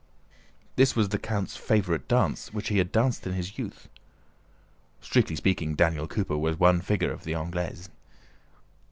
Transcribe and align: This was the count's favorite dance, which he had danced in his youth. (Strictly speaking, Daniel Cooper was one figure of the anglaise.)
This 0.77 0.95
was 0.95 1.09
the 1.09 1.19
count's 1.19 1.55
favorite 1.55 2.07
dance, 2.07 2.51
which 2.51 2.69
he 2.69 2.79
had 2.79 2.91
danced 2.91 3.27
in 3.27 3.33
his 3.33 3.59
youth. 3.59 3.87
(Strictly 4.99 5.35
speaking, 5.35 5.75
Daniel 5.75 6.07
Cooper 6.07 6.39
was 6.39 6.57
one 6.59 6.81
figure 6.81 7.11
of 7.11 7.23
the 7.23 7.35
anglaise.) 7.35 7.87